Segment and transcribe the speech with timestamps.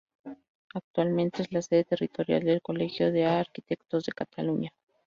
[0.73, 4.73] Actualmente es la sede territorial del Colegio de Arquitectos de Cataluña.